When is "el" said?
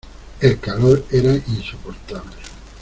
0.39-0.59